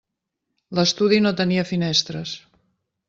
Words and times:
L'estudi 0.79 1.19
no 1.25 1.33
tenia 1.41 1.67
finestres. 1.73 2.33